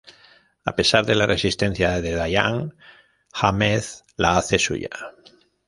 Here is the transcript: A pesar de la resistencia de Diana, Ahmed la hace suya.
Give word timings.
A 0.63 0.75
pesar 0.75 1.05
de 1.05 1.13
la 1.13 1.27
resistencia 1.27 2.01
de 2.01 2.23
Diana, 2.25 2.71
Ahmed 3.33 3.83
la 4.17 4.35
hace 4.39 4.57
suya. 4.57 4.89